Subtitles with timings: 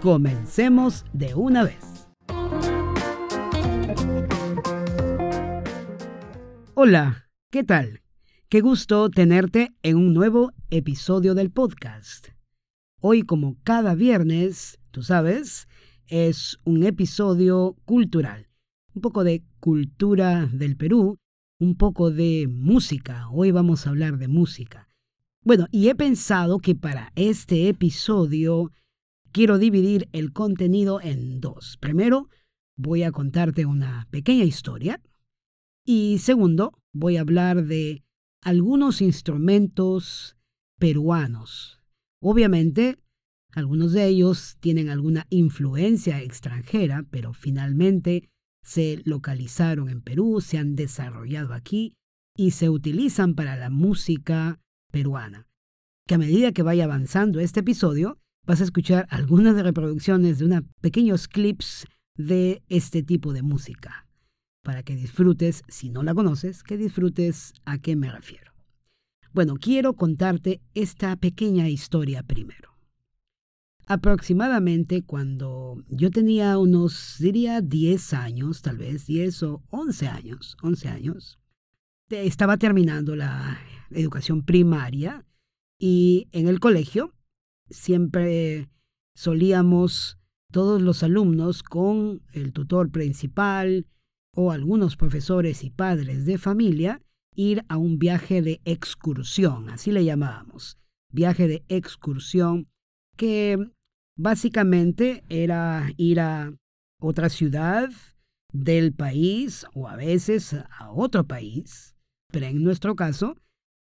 [0.00, 2.08] comencemos de una vez.
[6.74, 8.02] Hola, ¿qué tal?
[8.48, 12.28] Qué gusto tenerte en un nuevo episodio del podcast.
[13.00, 15.68] Hoy, como cada viernes, tú sabes,
[16.06, 18.48] es un episodio cultural.
[18.94, 21.18] Un poco de cultura del Perú,
[21.58, 23.28] un poco de música.
[23.30, 24.88] Hoy vamos a hablar de música.
[25.42, 28.72] Bueno, y he pensado que para este episodio
[29.36, 31.76] quiero dividir el contenido en dos.
[31.76, 32.30] Primero,
[32.74, 35.02] voy a contarte una pequeña historia.
[35.84, 38.02] Y segundo, voy a hablar de
[38.40, 40.38] algunos instrumentos
[40.78, 41.82] peruanos.
[42.18, 42.96] Obviamente,
[43.52, 48.30] algunos de ellos tienen alguna influencia extranjera, pero finalmente
[48.62, 51.92] se localizaron en Perú, se han desarrollado aquí
[52.34, 55.46] y se utilizan para la música peruana.
[56.06, 60.62] Que a medida que vaya avanzando este episodio, vas a escuchar algunas reproducciones de unos
[60.80, 64.06] pequeños clips de este tipo de música,
[64.62, 68.52] para que disfrutes, si no la conoces, que disfrutes a qué me refiero.
[69.32, 72.70] Bueno, quiero contarte esta pequeña historia primero.
[73.86, 80.88] Aproximadamente cuando yo tenía unos, diría, 10 años, tal vez 10 o 11 años, 11
[80.88, 81.38] años,
[82.08, 83.58] estaba terminando la
[83.90, 85.24] educación primaria
[85.78, 87.12] y en el colegio
[87.70, 88.68] siempre
[89.14, 90.18] solíamos
[90.52, 93.86] todos los alumnos con el tutor principal
[94.34, 97.00] o algunos profesores y padres de familia
[97.34, 100.78] ir a un viaje de excursión, así le llamábamos,
[101.12, 102.68] viaje de excursión,
[103.16, 103.58] que
[104.16, 106.54] básicamente era ir a
[107.00, 107.90] otra ciudad
[108.52, 111.94] del país o a veces a otro país,
[112.32, 113.36] pero en nuestro caso,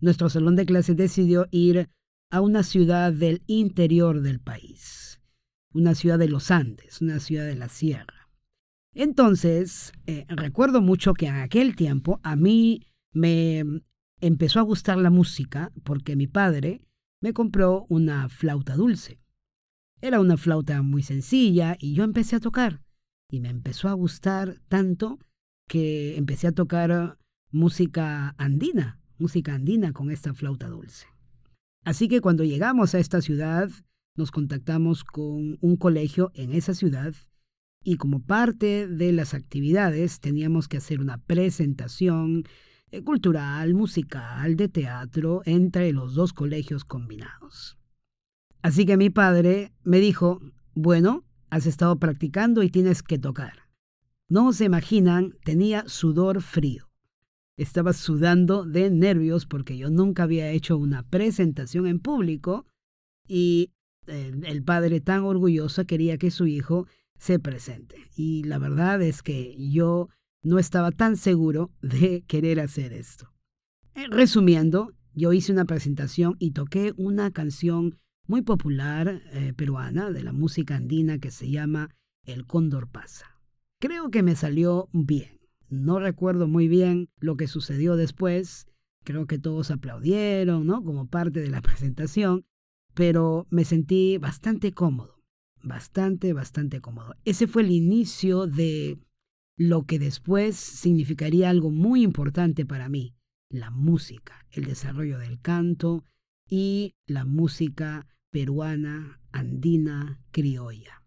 [0.00, 1.88] nuestro salón de clases decidió ir
[2.32, 5.20] a una ciudad del interior del país,
[5.74, 8.30] una ciudad de los Andes, una ciudad de la sierra.
[8.94, 13.62] Entonces, eh, recuerdo mucho que en aquel tiempo a mí me
[14.22, 16.80] empezó a gustar la música porque mi padre
[17.20, 19.20] me compró una flauta dulce.
[20.00, 22.80] Era una flauta muy sencilla y yo empecé a tocar.
[23.30, 25.18] Y me empezó a gustar tanto
[25.68, 27.18] que empecé a tocar
[27.50, 31.11] música andina, música andina con esta flauta dulce.
[31.84, 33.68] Así que cuando llegamos a esta ciudad,
[34.16, 37.14] nos contactamos con un colegio en esa ciudad
[37.82, 42.44] y como parte de las actividades teníamos que hacer una presentación
[42.90, 47.78] eh, cultural, musical, de teatro entre los dos colegios combinados.
[48.62, 50.40] Así que mi padre me dijo,
[50.74, 53.68] bueno, has estado practicando y tienes que tocar.
[54.28, 56.91] No se imaginan, tenía sudor frío.
[57.56, 62.66] Estaba sudando de nervios porque yo nunca había hecho una presentación en público
[63.28, 63.70] y
[64.06, 66.86] eh, el padre tan orgulloso quería que su hijo
[67.18, 67.96] se presente.
[68.16, 70.08] Y la verdad es que yo
[70.42, 73.32] no estaba tan seguro de querer hacer esto.
[73.94, 80.22] Eh, resumiendo, yo hice una presentación y toqué una canción muy popular eh, peruana de
[80.22, 81.90] la música andina que se llama
[82.24, 83.26] El Cóndor pasa.
[83.78, 85.41] Creo que me salió bien.
[85.72, 88.66] No recuerdo muy bien lo que sucedió después.
[89.04, 90.84] Creo que todos aplaudieron, ¿no?
[90.84, 92.44] Como parte de la presentación.
[92.92, 95.22] Pero me sentí bastante cómodo.
[95.62, 97.14] Bastante, bastante cómodo.
[97.24, 98.98] Ese fue el inicio de
[99.56, 103.14] lo que después significaría algo muy importante para mí.
[103.48, 106.04] La música, el desarrollo del canto
[106.50, 111.01] y la música peruana, andina, criolla.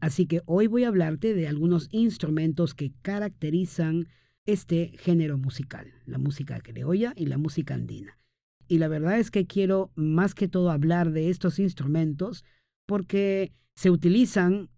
[0.00, 4.08] Así que hoy voy a hablarte de algunos instrumentos que caracterizan
[4.46, 8.18] este género musical, la música criolla y la música andina.
[8.68, 12.44] Y la verdad es que quiero más que todo hablar de estos instrumentos
[12.86, 14.70] porque se utilizan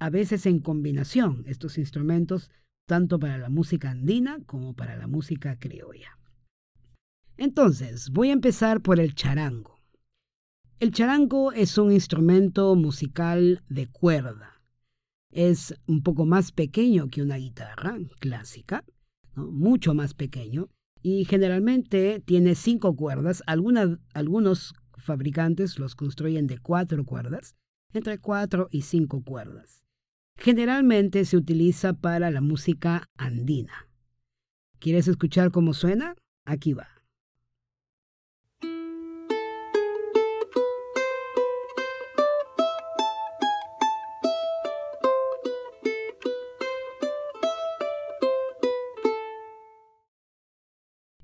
[0.00, 2.50] a veces en combinación estos instrumentos
[2.86, 6.18] tanto para la música andina como para la música criolla.
[7.36, 9.80] Entonces, voy a empezar por el charango.
[10.80, 14.53] El charango es un instrumento musical de cuerda
[15.34, 18.84] es un poco más pequeño que una guitarra clásica,
[19.34, 20.68] mucho más pequeño,
[21.02, 23.42] y generalmente tiene cinco cuerdas.
[23.46, 27.56] algunos fabricantes los construyen de cuatro cuerdas.
[27.92, 29.84] entre cuatro y cinco cuerdas.
[30.36, 33.88] Generalmente se utiliza para la música andina.
[34.80, 36.16] ¿Quieres escuchar cómo suena?
[36.44, 36.93] Aquí va.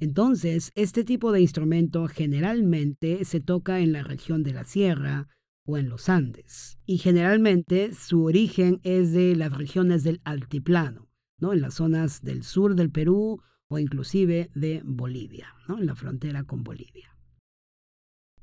[0.00, 5.28] Entonces, este tipo de instrumento generalmente se toca en la región de la sierra
[5.64, 6.78] o en los Andes.
[6.86, 11.52] Y generalmente su origen es de las regiones del altiplano, ¿no?
[11.52, 15.78] en las zonas del sur del Perú o inclusive de Bolivia, ¿no?
[15.78, 17.16] en la frontera con Bolivia.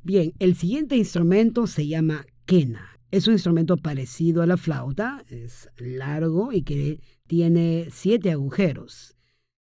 [0.03, 2.99] Bien, el siguiente instrumento se llama quena.
[3.11, 9.14] Es un instrumento parecido a la flauta, es largo y que tiene siete agujeros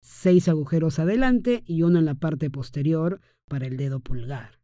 [0.04, 4.60] seis agujeros adelante y uno en la parte posterior para el dedo pulgar.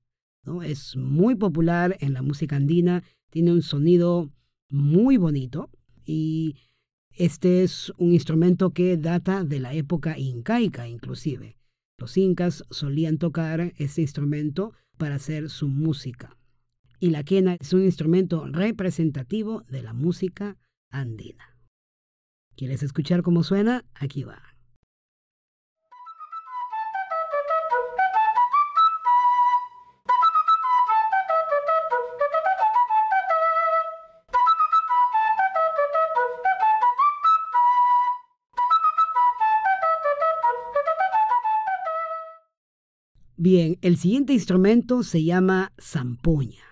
[0.62, 4.30] Es muy popular en la música andina, tiene un sonido
[4.68, 5.70] muy bonito
[6.04, 6.56] y
[7.12, 11.56] este es un instrumento que data de la época incaica inclusive.
[11.96, 16.36] Los incas solían tocar este instrumento para hacer su música.
[16.98, 20.58] Y la quena es un instrumento representativo de la música
[20.90, 21.56] andina.
[22.56, 23.86] ¿Quieres escuchar cómo suena?
[23.94, 24.49] Aquí va.
[43.82, 46.64] El siguiente instrumento se llama zampoña.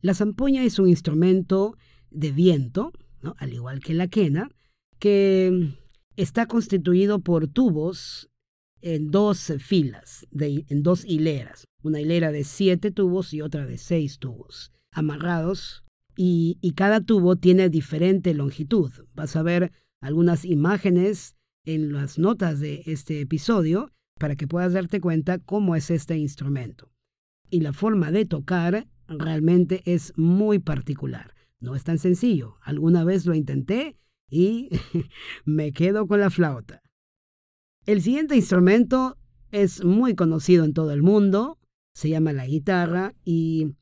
[0.00, 1.76] La zampoña es un instrumento
[2.10, 2.92] de viento,
[3.36, 4.48] al igual que la quena,
[4.98, 5.74] que
[6.16, 8.30] está constituido por tubos
[8.80, 14.18] en dos filas, en dos hileras, una hilera de siete tubos y otra de seis
[14.18, 15.84] tubos, amarrados,
[16.16, 18.90] y, y cada tubo tiene diferente longitud.
[19.14, 25.00] Vas a ver algunas imágenes en las notas de este episodio para que puedas darte
[25.00, 26.90] cuenta cómo es este instrumento.
[27.50, 31.34] Y la forma de tocar realmente es muy particular.
[31.60, 32.56] No es tan sencillo.
[32.62, 33.96] Alguna vez lo intenté
[34.30, 34.68] y
[35.44, 36.82] me quedo con la flauta.
[37.86, 39.16] El siguiente instrumento
[39.50, 41.58] es muy conocido en todo el mundo.
[41.94, 43.74] Se llama la guitarra y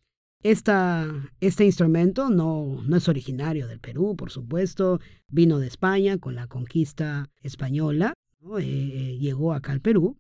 [0.43, 5.00] esta, este instrumento no, no es originario del Perú, por supuesto.
[5.29, 8.15] Vino de España con la conquista española.
[8.61, 10.17] Eh, llegó acá al Perú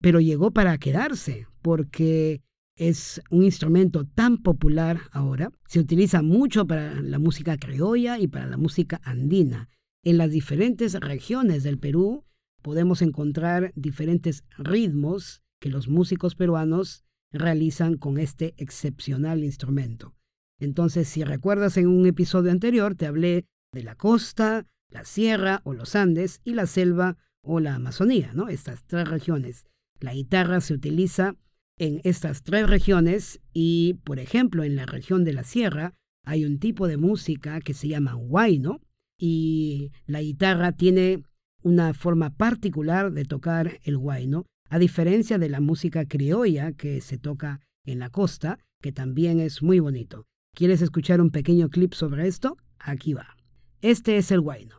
[0.00, 2.42] pero llegó para quedarse porque
[2.76, 5.50] es un instrumento tan popular ahora.
[5.66, 9.68] Se utiliza mucho para la música criolla y para la música andina.
[10.04, 12.24] En las diferentes regiones del Perú
[12.62, 20.14] podemos encontrar diferentes ritmos que los músicos peruanos realizan con este excepcional instrumento.
[20.60, 25.74] Entonces, si recuerdas en un episodio anterior, te hablé de la costa, la sierra o
[25.74, 28.48] los Andes y la selva o la Amazonía, ¿no?
[28.48, 29.66] Estas tres regiones.
[30.00, 31.34] La guitarra se utiliza
[31.78, 36.58] en estas tres regiones y, por ejemplo, en la región de la sierra hay un
[36.58, 38.80] tipo de música que se llama huayno
[39.18, 41.22] y la guitarra tiene
[41.62, 47.18] una forma particular de tocar el huayno, a diferencia de la música criolla que se
[47.18, 50.26] toca en la costa, que también es muy bonito.
[50.54, 52.56] ¿Quieres escuchar un pequeño clip sobre esto?
[52.78, 53.36] Aquí va.
[53.80, 54.77] Este es el huayno.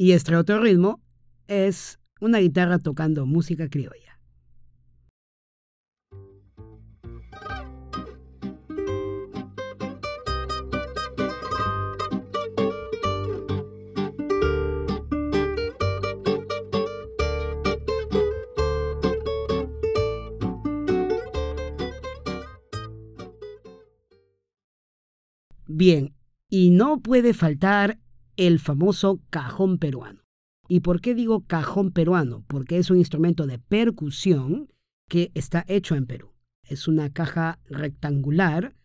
[0.00, 1.00] Y este otro ritmo
[1.48, 4.20] es una guitarra tocando música criolla.
[25.66, 26.14] Bien,
[26.48, 27.98] y no puede faltar
[28.38, 30.22] el famoso cajón peruano.
[30.68, 32.44] ¿Y por qué digo cajón peruano?
[32.46, 34.70] Porque es un instrumento de percusión
[35.08, 36.32] que está hecho en Perú.
[36.62, 38.76] Es una caja rectangular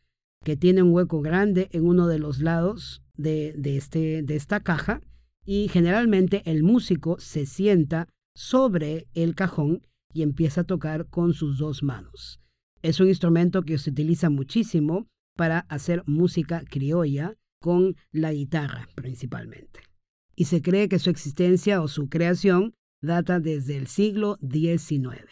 [0.43, 5.01] que tiene un hueco grande en uno de los lados de, este, de esta caja
[5.45, 11.59] y generalmente el músico se sienta sobre el cajón y empieza a tocar con sus
[11.59, 12.39] dos manos.
[12.81, 19.79] Es un instrumento que se utiliza muchísimo para hacer música criolla con la guitarra principalmente.
[20.35, 25.29] Y se cree que su existencia o su creación data desde el siglo XIX.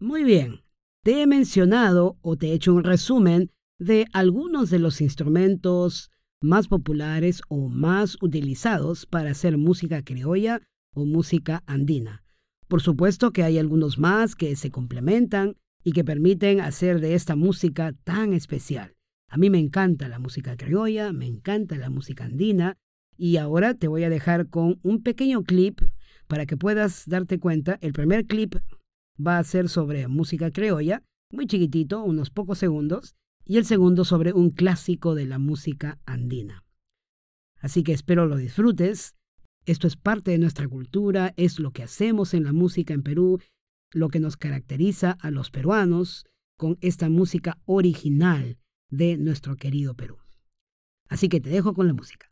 [0.00, 0.62] Muy bien,
[1.04, 6.10] te he mencionado o te he hecho un resumen de algunos de los instrumentos
[6.42, 10.60] más populares o más utilizados para hacer música criolla
[10.92, 12.24] o música andina.
[12.66, 17.36] Por supuesto que hay algunos más que se complementan y que permiten hacer de esta
[17.36, 18.95] música tan especial.
[19.28, 22.76] A mí me encanta la música criolla, me encanta la música andina
[23.16, 25.80] y ahora te voy a dejar con un pequeño clip
[26.26, 27.78] para que puedas darte cuenta.
[27.80, 28.56] El primer clip
[29.24, 31.02] va a ser sobre música criolla,
[31.32, 36.64] muy chiquitito, unos pocos segundos, y el segundo sobre un clásico de la música andina.
[37.60, 39.14] Así que espero lo disfrutes.
[39.64, 43.40] Esto es parte de nuestra cultura, es lo que hacemos en la música en Perú,
[43.92, 50.18] lo que nos caracteriza a los peruanos con esta música original de nuestro querido Perú.
[51.08, 52.30] Así que te dejo con la música.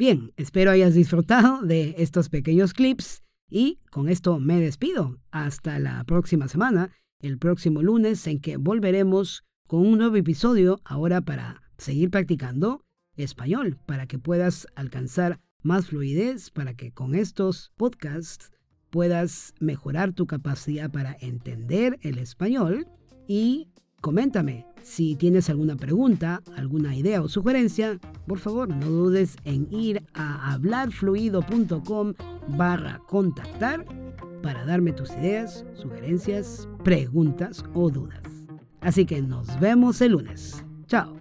[0.00, 5.18] Bien, espero hayas disfrutado de estos pequeños clips y con esto me despido.
[5.30, 11.20] Hasta la próxima semana, el próximo lunes en que volveremos con un nuevo episodio ahora
[11.20, 12.82] para seguir practicando
[13.14, 18.52] español, para que puedas alcanzar más fluidez, para que con estos podcasts
[18.88, 22.86] puedas mejorar tu capacidad para entender el español
[23.28, 23.68] y
[24.00, 30.02] Coméntame si tienes alguna pregunta, alguna idea o sugerencia, por favor no dudes en ir
[30.14, 32.14] a hablarfluido.com
[32.48, 33.84] barra contactar
[34.42, 38.22] para darme tus ideas, sugerencias, preguntas o dudas.
[38.80, 40.64] Así que nos vemos el lunes.
[40.86, 41.20] Chao.